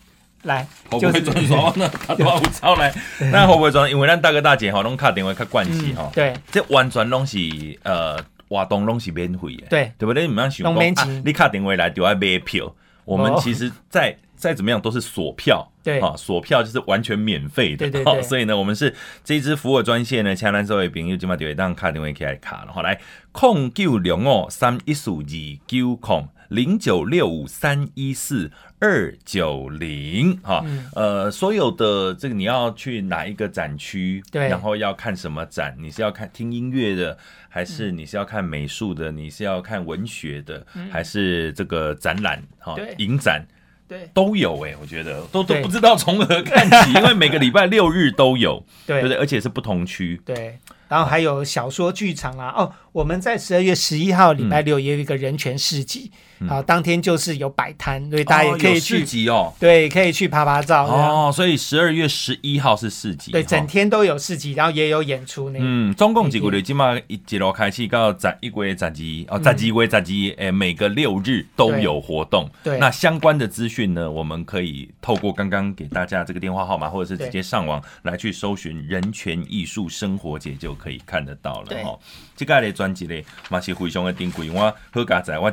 [0.45, 1.91] 来，会不会转说呢？
[2.07, 2.95] 打电话超来，
[3.33, 3.91] 那会不会转？
[3.91, 6.09] 因为咱大哥大姐哈，拢卡电话卡关系哈。
[6.15, 7.37] 对，这完全拢是
[7.83, 8.17] 呃
[8.49, 9.67] 活动拢是免费的。
[9.69, 10.25] 对，对不对？
[10.29, 12.73] 你们想讲啊，你卡电话来就要买票。
[13.07, 18.23] 我们其实，在再怎么样都是锁票， 对啊，锁票就是完全免费的，对对对。
[18.23, 18.95] 所以呢，我们是
[19.25, 23.01] 这一支服务专线呢，请咱所有朋友今晚就会当卡电话起来卡了，好来
[23.33, 25.25] 空九零五三一四二
[25.67, 30.65] 九空零九六五三一四二九零哈，
[30.95, 37.17] 呃，所有的这个你要去哪一个展区，对，然后要看什么展，你是要看听音乐的。
[37.49, 42.43] 还是你是要看美术的，你是要看文学的，嗯、还是这个展览？
[42.59, 43.43] 哈，影展，
[43.89, 45.23] 对，都有哎、欸，我觉得。
[45.33, 49.17] 都都不知道从何看起，因为每个礼拜六日都有， 对不对？
[49.17, 50.59] 而且是不同区，对。
[50.89, 56.11] 然后还有小说剧场啊，哦，我们在十二月十一号礼拜六也有一个人权市集。
[56.39, 58.99] 嗯好，当天就是有摆摊，所以大家也可以去。
[58.99, 60.85] 市集哦，对，可以去拍拍照。
[60.85, 65.59] 哦，所以十二月十一号是市集，对，整天都有市集，然后也有演出那。
[65.63, 66.61] 嗯，总共几个月？
[66.61, 68.91] 今嘛一节路开始到十一月十二
[69.29, 72.51] 哦，十二月十二，诶，每个六日都有活动。
[72.63, 82.01] 对，那相关的资讯呢，我们可以透过刚刚给大家这个电话号码，或者是直接上网来去搜寻“人权艺术生活节”就可以看得到了吼。
[82.35, 85.53] 即个的专辑呢，嘛是非常的珍贵，我好加载我。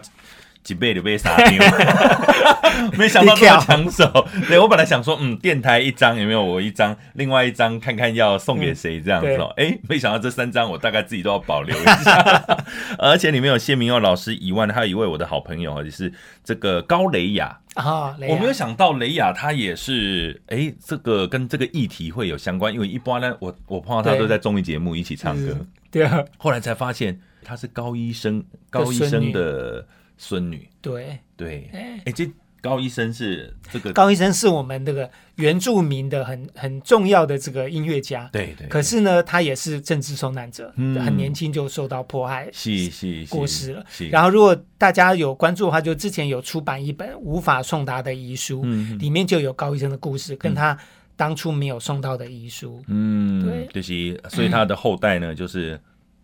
[0.65, 1.61] 一买就被杀掉，
[2.97, 4.27] 没想到这么抢手。
[4.47, 9.53] 对，我本来想说，嗯，电台一张有没有我一张，另外一张看看要送给谁这样子哦。
[9.57, 12.57] 哎、嗯欸，没想到这三张我大概自己都要保留一下。
[12.97, 16.11] 而且里面有谢明佑老师以外，还有一位我的好朋友，就是
[16.43, 18.15] 这个高雷雅啊。
[18.27, 25.57] 我没有想到雷雅她也是，哎、欸，这个跟这个议题会有相关，因为一般呢，我我碰到她都在综艺节目一起唱歌。
[25.91, 29.85] 对啊，后来才发现她是高医生，高医生的。
[30.15, 32.31] 孙女，对对，哎、欸，这
[32.63, 38.67] 高医生是这个高医生是我们这个原住民的很很重要的这个音乐家，对对，对。
[38.69, 43.85] 可是呢，他也是政治受难者，嗯、很年轻就受到迫害，是是过世了。
[44.09, 50.77] 然后，如果大家有关注的话，就之前有出版一本《无法送达的遗书》，嗯，里面就有高医生的故事，跟他
[51.17, 55.77] 当初没有送到的遗书，嗯，对，就是所以他的后代呢，就是。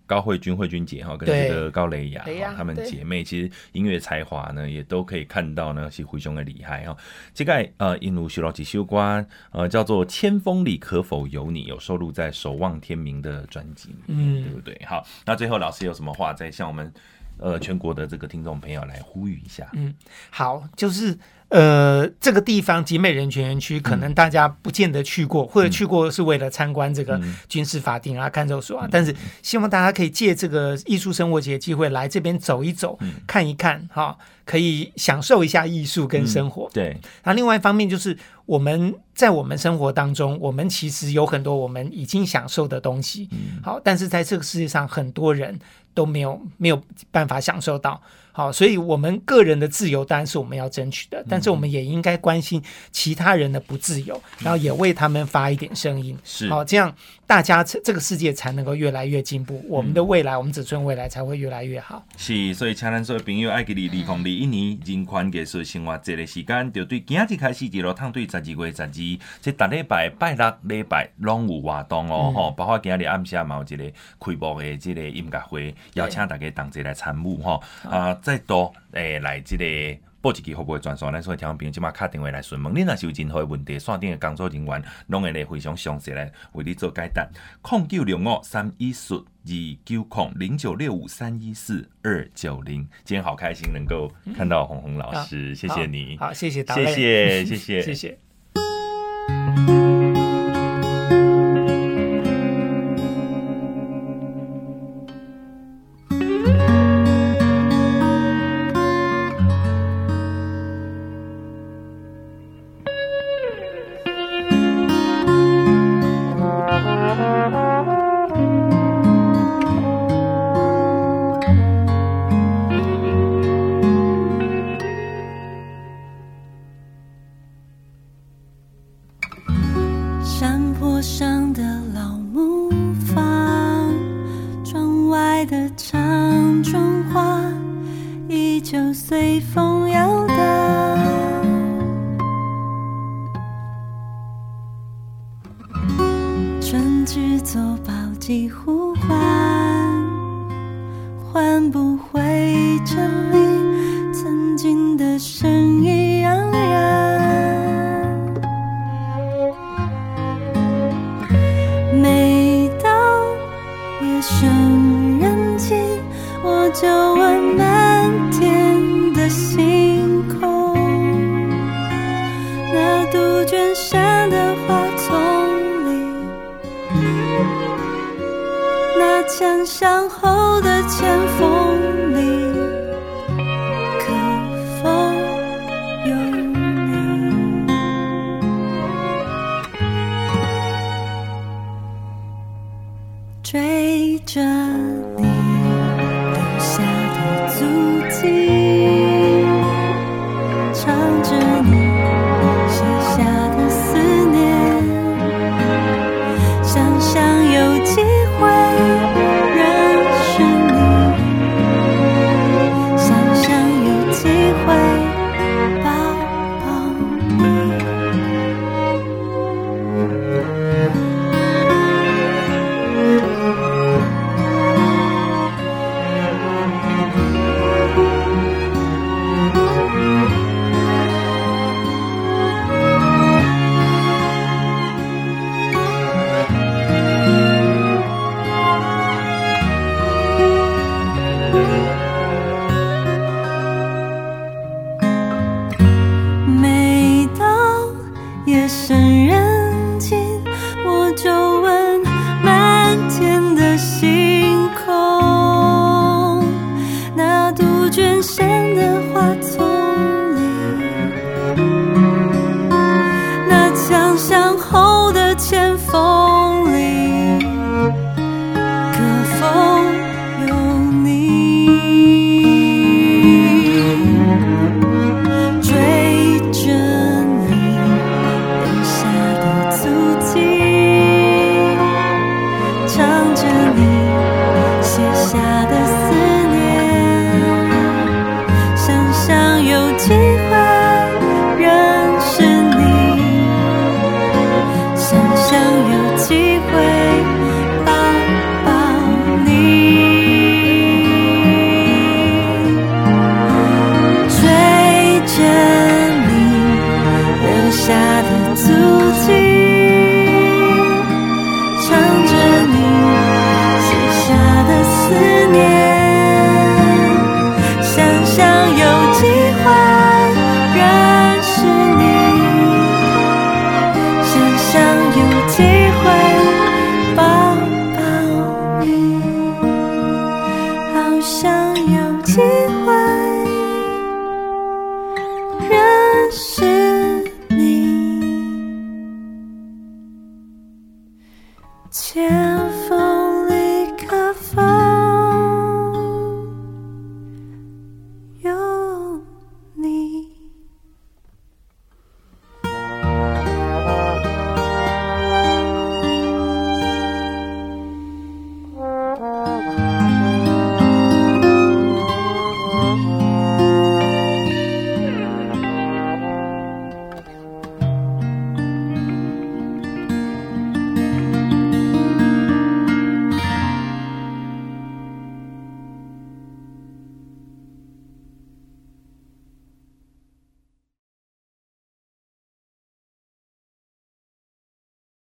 [0.10, 6.97] 高慧君、慧君姐哈，跟这个高蕾雅哈，她们姐妹其实音乐才华呢，也都可以看到呢，是非常的厉害哈。
[7.32, 14.82] 这个呃，印度学老几修关呃，叫做《千峰里可否有你》，有收录在《守望天明》的专辑里面，嗯，对不对？
[14.88, 16.91] 好，那最后老师有什么话再向我们
[17.38, 19.70] 呃全国的这个听众朋友来呼吁一下？
[19.74, 19.93] 嗯，
[20.32, 21.16] 好，就是。
[21.50, 28.86] 呃，这个地方集美人权园区，可能大家不见得去过，嗯、或者去过是为了参观这个军事法庭啊、看守所啊。
[28.86, 36.68] 嗯、但是希望大家可以借这个艺术生活节的机会来这边走一走，嗯、看一看，哈，可以享受一下艺术跟生活。
[36.68, 36.97] 嗯、对。
[37.24, 45.58] 那另外一方面就是我们在我们生活当中，我们其实有很多我们已经享受的东西，嗯、好，但是在这个世界上很多人
[45.95, 46.80] 都没有没有
[47.10, 48.00] 办法享受到。
[48.40, 56.18] 好，所以我们个人的自由当然是我们要争取的，但是我们也应该关心其他人的不自由，然后也为他们发一点声音。
[56.24, 56.96] 是，好，这样
[57.30, 62.03] 大家这个世界才能够越来越进步，我们的未来，我们子孙未来才会越来越好。
[62.17, 73.84] 是，所以请咱所有朋友爱给你利空利一年人权艺术生活节的时间，就对今日开始一路趟对十二月十二，这大礼拜拜六礼拜拢有活动哦，吼、嗯，包括今日暗下嘛有一个
[74.19, 78.11] 开幕的这个音乐会，邀请大家同齐来参与吼啊。
[78.23, 79.65] 再多诶，来这个
[80.22, 87.28] 报一支服务的专线，咱所以听众朋友即马打电话来询问，你若是有任何问题，线顶的工作人员拢会来非常详细来为你做解答。
[87.61, 89.53] 空九六五三一四二
[89.86, 99.78] 九空零九六五三一四二九零，今天好开心能够看到红红老师，嗯、谢谢你，好，好谢谢，谢谢，谢谢，谢谢。